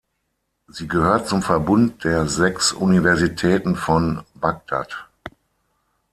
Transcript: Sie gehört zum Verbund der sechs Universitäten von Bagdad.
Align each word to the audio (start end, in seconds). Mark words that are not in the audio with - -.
Sie 0.67 0.87
gehört 0.87 1.27
zum 1.27 1.43
Verbund 1.43 2.05
der 2.05 2.27
sechs 2.27 2.71
Universitäten 2.71 3.75
von 3.75 4.23
Bagdad. 4.33 5.07